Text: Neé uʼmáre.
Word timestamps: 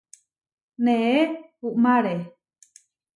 Neé 0.83 1.19
uʼmáre. 1.67 2.13